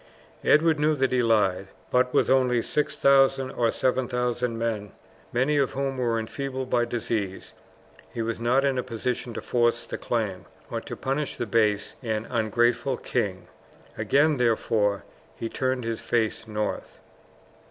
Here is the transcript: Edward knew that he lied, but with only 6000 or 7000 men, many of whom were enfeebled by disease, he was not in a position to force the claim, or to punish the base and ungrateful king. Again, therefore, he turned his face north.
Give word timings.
Edward 0.43 0.79
knew 0.79 0.95
that 0.95 1.11
he 1.11 1.21
lied, 1.21 1.67
but 1.91 2.11
with 2.11 2.27
only 2.27 2.63
6000 2.63 3.51
or 3.51 3.71
7000 3.71 4.57
men, 4.57 4.93
many 5.31 5.57
of 5.59 5.73
whom 5.73 5.97
were 5.99 6.17
enfeebled 6.17 6.71
by 6.71 6.85
disease, 6.85 7.53
he 8.11 8.23
was 8.23 8.39
not 8.39 8.65
in 8.65 8.79
a 8.79 8.83
position 8.83 9.31
to 9.35 9.41
force 9.41 9.85
the 9.85 9.99
claim, 9.99 10.45
or 10.71 10.81
to 10.81 10.95
punish 10.97 11.35
the 11.35 11.45
base 11.45 11.93
and 12.01 12.25
ungrateful 12.31 12.97
king. 12.97 13.45
Again, 13.95 14.37
therefore, 14.37 15.03
he 15.35 15.47
turned 15.49 15.83
his 15.83 16.01
face 16.01 16.47
north. 16.47 16.97